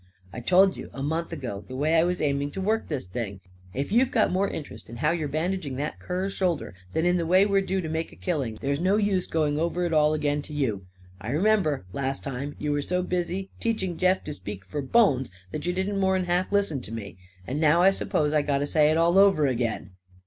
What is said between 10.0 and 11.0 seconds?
again to you.